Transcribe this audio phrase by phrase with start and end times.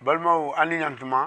[0.00, 1.20] balimaw an ni ɲantuma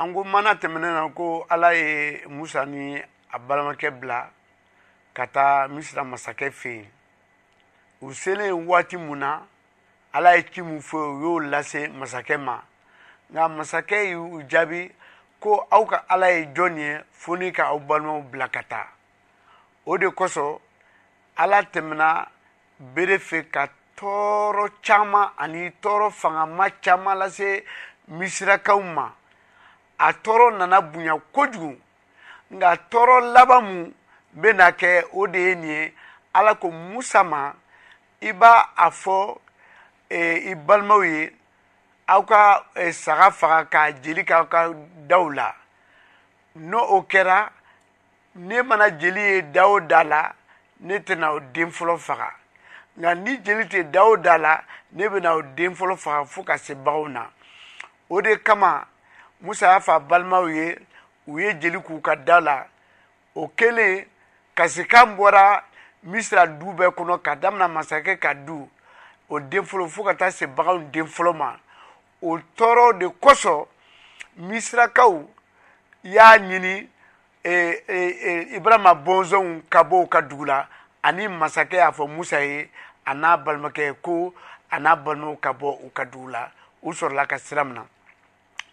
[0.00, 2.96] an ko mana tɛmɛnen na ko ala ye musa ni
[3.34, 4.30] a balimakɛ bila
[5.16, 6.90] ka taa misira masakɛ fɛ yen
[8.02, 9.42] u selen waati mun na
[10.12, 12.62] ala ye ci mun fɔ u y'o lase masakɛ ma
[13.32, 14.92] nka masakɛ y'u jaabi
[15.40, 18.86] ko aw ka ala ye jɔn ye fo ni ka aw balimaw bila ka taa
[19.86, 20.60] o de kosɔn
[21.36, 22.28] ala tɛmɛna
[22.78, 23.68] bere fɛ ka
[23.98, 27.64] tɔɔrɔ caaman ani tɔɔrɔ fangama caaman lase
[28.10, 29.12] misirakaw ma
[29.98, 31.78] a tɔɔrɔ nana bonya kojugu
[32.50, 33.92] nka tɔɔrɔ laban mu
[34.32, 35.94] bena kɛ o de ye nin ye
[36.34, 37.52] ala ko musa ma
[38.20, 39.38] i b'a a fɔ
[40.10, 41.32] e, i balimaw ye
[42.08, 44.68] aw ka e, saga faga k'a jeli k'aw ka
[45.06, 45.52] daw la
[46.56, 47.48] n'o o kɛra
[48.34, 50.32] ne mana jeli ye da o da la
[50.80, 52.30] ne tɛna o den fɔlɔ faga
[52.96, 54.62] nka ni jeli tɛ da o da la
[54.92, 57.30] ne bɛ na o den fɔlɔ faga fo ka se baganw na
[58.08, 58.86] o de kama
[59.40, 60.78] musa y'a fa balimaw ye
[61.26, 62.66] u ye jeli k'u ka da la
[63.34, 64.06] o kɛlen
[64.54, 65.62] kasikan bɔra
[66.02, 68.68] misira du bɛɛ kɔnɔ ka damina masakɛ ka du
[69.28, 71.56] o den fɔlɔ fo ka taa se baganw den fɔlɔ ma
[72.22, 73.66] o tɔɔrɔ de kosɔn
[74.36, 75.26] misirakaw
[76.04, 76.86] y'a ɲini
[77.42, 80.66] eh, eh, eh, ibarahima bɔnsɔnw ka bɔ u ka dugu la
[81.02, 82.70] ani masakɛ y'a fɔ musa ye
[83.04, 84.34] a n'a balimakɛ ko
[84.70, 86.50] a n'a balimaw ka bɔ u ka dugu la
[86.82, 87.84] u sɔrɔla ka sira min na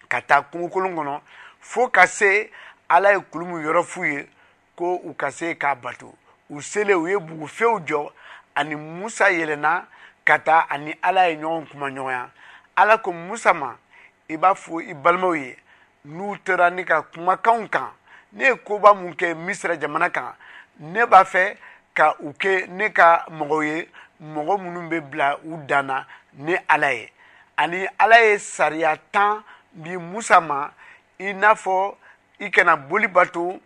[0.10, 1.20] ka taa kungokolon kɔnɔ
[1.60, 2.50] fo ka se
[2.90, 4.30] ala ye kulu min yɔrɔ f'u ye
[4.76, 6.16] ko u ka se k'a bato
[6.50, 8.10] u selen u ye bugufew jɔ
[8.56, 9.86] ani musa yɛlɛnna
[10.26, 12.30] ka taa ani ala ye ɲɔgɔn kumaɲɔgɔnya
[12.76, 13.76] ala ko musa ma
[14.30, 15.56] i b'a fɔ i balimaw ye
[16.06, 17.92] n'u tara ne ka kumakanw kan
[18.32, 20.34] ne ye koba mun kɛ misira jamana kan
[20.80, 21.56] ne b'a fɛ
[21.94, 23.90] ka u kɛ ne ka mɔgɔw ye
[24.22, 27.10] mɔgɔ minnu bɛ bila u dan na ni ala ye
[27.58, 30.70] ani ala ye sariya tan bi musa ma
[31.20, 31.96] i n'a fɔ
[32.40, 33.60] i kana boli bato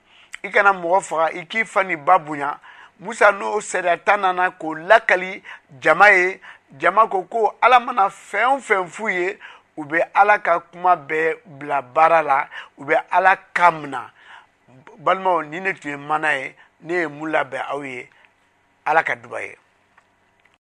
[0.43, 2.59] i kana mɔgɔ faga i k'i fa ni ba bonya
[2.99, 5.43] musa n'o sariya tan nana k'o lakali
[5.79, 6.39] jama ye
[6.77, 9.37] jama ko ko ala mana fɛn o fɛn f'u ye
[9.75, 14.11] u bɛ ala ka kuma bɛɛ bila baara la u bɛ ala ka mina
[15.03, 18.09] balimaw ni ne tun ye mana ye ne ye mun labɛn aw ye
[18.85, 19.55] ala ka duba ye